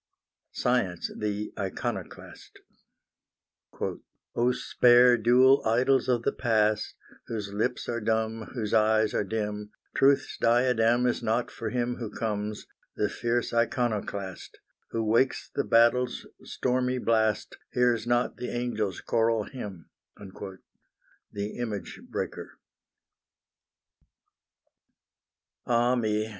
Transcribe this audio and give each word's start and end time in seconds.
SCIENCE, 0.53 1.11
THE 1.15 1.53
ICONOCLAST. 1.57 2.57
_"Oh! 3.73 4.51
spare 4.51 5.15
dual 5.15 5.61
idols 5.63 6.09
of 6.09 6.23
the 6.23 6.31
past, 6.31 6.95
Whose 7.27 7.53
lips 7.53 7.87
are 7.87 8.01
dumb, 8.01 8.49
whose 8.55 8.73
eyes 8.73 9.13
are 9.13 9.23
dim; 9.23 9.69
Truth's 9.95 10.39
diadem 10.39 11.05
is 11.05 11.21
not 11.21 11.51
for 11.51 11.69
him 11.69 11.97
Who 11.97 12.09
comes, 12.09 12.65
the 12.95 13.09
fierce 13.09 13.53
Iconoclast: 13.53 14.57
Who 14.89 15.03
wakes 15.03 15.51
the 15.53 15.63
battle's 15.63 16.25
stormy 16.41 16.97
blast, 16.97 17.59
Hears 17.71 18.07
not 18.07 18.37
the 18.37 18.49
angel's 18.49 19.01
choral 19.01 19.43
hymn"_ 19.43 19.85
THE 21.31 21.57
IMAGE 21.59 22.01
BREAKER 22.09 22.57
Ah 25.67 25.93
me! 25.95 26.27